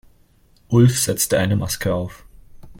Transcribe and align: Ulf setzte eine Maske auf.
Ulf 0.71 0.97
setzte 0.97 1.37
eine 1.37 1.55
Maske 1.55 1.93
auf. 1.93 2.25